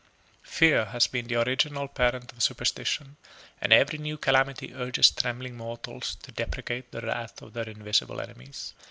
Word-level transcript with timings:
3.] 0.45 0.49
Fear 0.57 0.85
has 0.85 1.05
been 1.05 1.27
the 1.27 1.39
original 1.39 1.87
parent 1.87 2.33
of 2.33 2.41
superstition, 2.41 3.17
and 3.61 3.71
every 3.71 3.99
new 3.99 4.17
calamity 4.17 4.73
urges 4.73 5.11
trembling 5.11 5.55
mortals 5.55 6.15
to 6.23 6.31
deprecate 6.31 6.89
the 6.91 7.01
wrath 7.01 7.39
of 7.43 7.53
their 7.53 7.69
invisible 7.69 8.19
enemies. 8.19 8.73